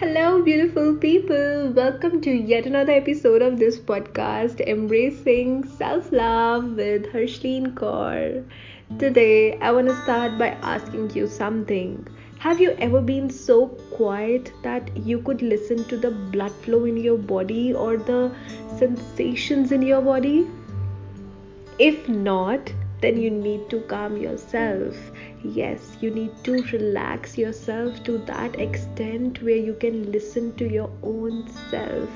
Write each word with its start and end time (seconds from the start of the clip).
Hello, 0.00 0.40
beautiful 0.40 0.94
people. 0.96 1.72
Welcome 1.76 2.22
to 2.22 2.30
yet 2.30 2.64
another 2.64 2.92
episode 2.92 3.42
of 3.42 3.58
this 3.58 3.78
podcast, 3.78 4.58
Embracing 4.66 5.64
Self 5.72 6.10
Love 6.10 6.70
with 6.78 7.04
Harshleen 7.12 7.74
Kaur. 7.74 8.42
Today, 8.98 9.58
I 9.58 9.72
want 9.72 9.88
to 9.88 9.96
start 10.04 10.38
by 10.38 10.48
asking 10.62 11.10
you 11.10 11.26
something. 11.26 12.08
Have 12.38 12.62
you 12.62 12.70
ever 12.78 13.02
been 13.02 13.28
so 13.28 13.66
quiet 13.98 14.50
that 14.62 14.90
you 14.96 15.20
could 15.20 15.42
listen 15.42 15.84
to 15.92 15.98
the 15.98 16.12
blood 16.12 16.52
flow 16.62 16.86
in 16.86 16.96
your 16.96 17.18
body 17.18 17.74
or 17.74 17.98
the 17.98 18.34
sensations 18.78 19.70
in 19.70 19.82
your 19.82 20.00
body? 20.00 20.46
If 21.78 22.08
not, 22.08 22.72
then 23.02 23.20
you 23.20 23.28
need 23.28 23.68
to 23.68 23.82
calm 23.82 24.16
yourself. 24.16 24.96
Yes, 25.42 25.96
you 26.02 26.10
need 26.10 26.32
to 26.44 26.60
relax 26.64 27.38
yourself 27.38 28.02
to 28.04 28.18
that 28.18 28.60
extent 28.60 29.42
where 29.42 29.56
you 29.56 29.72
can 29.72 30.12
listen 30.12 30.54
to 30.56 30.70
your 30.70 30.90
own 31.02 31.48
self. 31.70 32.10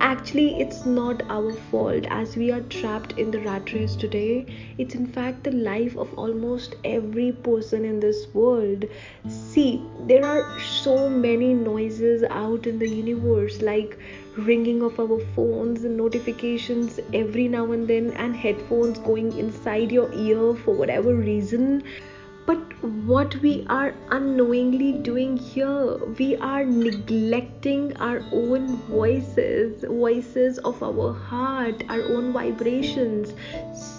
Actually, 0.00 0.60
it's 0.60 0.84
not 0.84 1.22
our 1.30 1.52
fault 1.52 2.04
as 2.10 2.36
we 2.36 2.50
are 2.50 2.62
trapped 2.62 3.12
in 3.12 3.30
the 3.30 3.40
rat 3.42 3.72
race 3.72 3.94
today. 3.94 4.46
It's 4.76 4.96
in 4.96 5.06
fact 5.06 5.44
the 5.44 5.52
life 5.52 5.96
of 5.96 6.12
almost 6.18 6.74
every 6.84 7.30
person 7.30 7.84
in 7.84 8.00
this 8.00 8.26
world. 8.34 8.86
See, 9.28 9.80
there 10.08 10.24
are 10.24 10.58
so 10.58 11.08
many 11.08 11.54
noises 11.54 12.24
out 12.24 12.66
in 12.66 12.80
the 12.80 12.88
universe, 12.88 13.62
like 13.62 13.96
ringing 14.36 14.82
of 14.82 14.98
our 14.98 15.20
phones 15.36 15.84
and 15.84 15.96
notifications 15.96 16.98
every 17.12 17.46
now 17.46 17.70
and 17.70 17.86
then, 17.86 18.10
and 18.14 18.34
headphones 18.34 18.98
going 18.98 19.38
inside 19.38 19.92
your 19.92 20.12
ear 20.12 20.56
for 20.56 20.74
whatever 20.74 21.14
reason. 21.14 21.84
But 22.46 22.58
what 22.82 23.34
we 23.36 23.66
are 23.68 23.94
unknowingly 24.10 24.92
doing 24.92 25.36
here, 25.36 25.96
we 26.18 26.36
are 26.36 26.64
neglecting 26.64 27.96
our 27.98 28.22
own 28.32 28.76
voices, 28.88 29.84
voices 29.84 30.58
of 30.58 30.82
our 30.82 31.12
heart, 31.12 31.84
our 31.88 32.02
own 32.02 32.32
vibrations. 32.32 33.34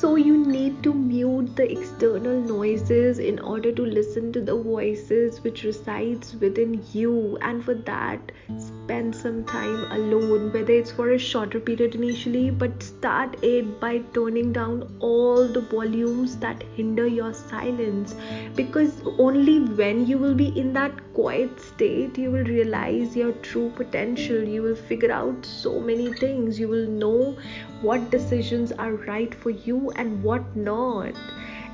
So 0.00 0.16
you 0.16 0.36
need 0.36 0.63
to 0.84 0.92
mute 0.92 1.56
the 1.56 1.64
external 1.72 2.38
noises 2.40 3.18
in 3.18 3.38
order 3.38 3.72
to 3.72 3.84
listen 3.84 4.30
to 4.32 4.40
the 4.40 4.54
voices 4.54 5.42
which 5.42 5.64
resides 5.64 6.36
within 6.36 6.84
you. 6.92 7.38
And 7.40 7.64
for 7.64 7.74
that, 7.74 8.32
spend 8.58 9.16
some 9.16 9.44
time 9.44 9.90
alone, 9.92 10.52
whether 10.52 10.72
it's 10.72 10.90
for 10.90 11.12
a 11.12 11.18
shorter 11.18 11.58
period 11.58 11.94
initially, 11.94 12.50
but 12.50 12.82
start 12.82 13.42
it 13.42 13.80
by 13.80 13.98
turning 14.12 14.52
down 14.52 14.94
all 15.00 15.48
the 15.48 15.62
volumes 15.62 16.36
that 16.36 16.62
hinder 16.76 17.06
your 17.06 17.32
silence. 17.32 18.14
Because 18.54 19.00
only 19.18 19.60
when 19.60 20.06
you 20.06 20.18
will 20.18 20.34
be 20.34 20.48
in 20.60 20.74
that 20.74 20.92
quiet 21.14 21.60
state 21.60 22.18
you 22.18 22.30
will 22.30 22.44
realize 22.44 23.16
your 23.16 23.32
true 23.48 23.70
potential. 23.76 24.42
You 24.42 24.62
will 24.62 24.76
figure 24.76 25.12
out 25.12 25.46
so 25.46 25.80
many 25.80 26.12
things. 26.12 26.58
You 26.60 26.68
will 26.68 26.88
know 26.88 27.36
what 27.84 28.10
decisions 28.10 28.72
are 28.72 28.92
right 28.94 29.34
for 29.34 29.50
you 29.50 29.90
and 29.96 30.22
what 30.22 30.56
not. 30.56 31.14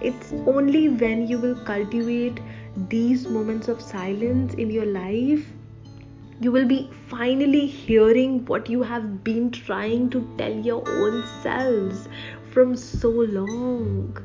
It's 0.02 0.32
only 0.46 0.88
when 0.88 1.26
you 1.26 1.38
will 1.38 1.56
cultivate 1.64 2.40
these 2.88 3.26
moments 3.26 3.68
of 3.68 3.80
silence 3.80 4.54
in 4.54 4.70
your 4.70 4.86
life 4.86 5.46
you 6.42 6.50
will 6.50 6.66
be 6.66 6.88
finally 7.08 7.66
hearing 7.66 8.44
what 8.46 8.70
you 8.70 8.82
have 8.82 9.22
been 9.22 9.50
trying 9.50 10.08
to 10.08 10.20
tell 10.38 10.52
your 10.68 10.82
own 10.88 11.22
selves 11.42 12.08
from 12.50 12.74
so 12.74 13.10
long 13.10 14.16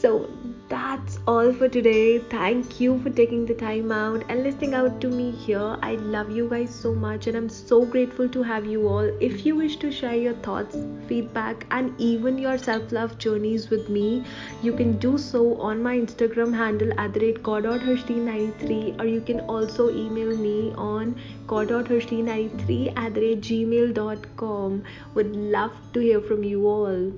so 0.00 0.28
that's 0.68 1.18
all 1.26 1.52
for 1.52 1.68
today. 1.68 2.18
Thank 2.18 2.78
you 2.78 3.00
for 3.02 3.10
taking 3.10 3.46
the 3.46 3.54
time 3.54 3.90
out 3.90 4.22
and 4.28 4.42
listening 4.42 4.74
out 4.74 5.00
to 5.00 5.08
me 5.08 5.30
here. 5.30 5.78
I 5.82 5.94
love 5.94 6.30
you 6.30 6.48
guys 6.48 6.74
so 6.74 6.94
much 6.94 7.26
and 7.26 7.36
I'm 7.36 7.48
so 7.48 7.86
grateful 7.86 8.28
to 8.28 8.42
have 8.42 8.66
you 8.66 8.86
all. 8.86 9.10
If 9.20 9.46
you 9.46 9.56
wish 9.56 9.76
to 9.78 9.90
share 9.90 10.14
your 10.14 10.34
thoughts, 10.34 10.76
feedback, 11.06 11.66
and 11.70 11.98
even 11.98 12.36
your 12.38 12.58
self 12.58 12.92
love 12.92 13.16
journeys 13.18 13.70
with 13.70 13.88
me, 13.88 14.24
you 14.62 14.74
can 14.74 14.98
do 14.98 15.16
so 15.16 15.58
on 15.60 15.82
my 15.82 15.96
Instagram 15.98 16.54
handle 16.54 16.92
at 16.98 17.14
the 17.14 17.20
rate 17.20 17.46
93 17.46 18.96
or 18.98 19.06
you 19.06 19.22
can 19.22 19.40
also 19.40 19.88
email 19.90 20.36
me 20.36 20.74
on 20.76 21.16
kaur.harshleen93 21.46 22.92
at 22.96 23.14
the 23.14 23.20
rate 23.20 23.40
gmail.com. 23.40 24.84
Would 25.14 25.34
love 25.34 25.72
to 25.94 26.00
hear 26.00 26.20
from 26.20 26.44
you 26.44 26.66
all. 26.66 27.12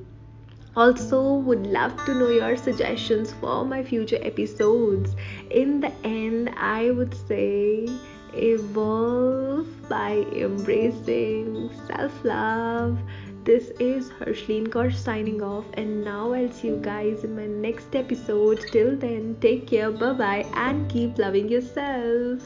Also, 0.76 1.34
would 1.34 1.66
love 1.66 1.96
to 2.06 2.14
know 2.14 2.28
your 2.30 2.56
suggestions 2.56 3.32
for 3.40 3.64
my 3.64 3.82
future 3.82 4.18
episodes. 4.22 5.16
In 5.50 5.80
the 5.80 5.92
end, 6.04 6.50
I 6.56 6.90
would 6.92 7.14
say 7.26 7.88
evolve 8.34 9.66
by 9.88 10.24
embracing 10.32 11.70
self 11.88 12.24
love. 12.24 12.98
This 13.42 13.70
is 13.80 14.10
Harshleen 14.10 14.68
Kaur 14.68 14.94
signing 14.94 15.42
off, 15.42 15.64
and 15.74 16.04
now 16.04 16.32
I'll 16.32 16.52
see 16.52 16.68
you 16.68 16.76
guys 16.76 17.24
in 17.24 17.34
my 17.34 17.46
next 17.46 17.96
episode. 17.96 18.60
Till 18.70 18.96
then, 18.96 19.36
take 19.40 19.66
care, 19.66 19.90
bye 19.90 20.12
bye, 20.12 20.46
and 20.54 20.88
keep 20.90 21.18
loving 21.18 21.48
yourself. 21.48 22.42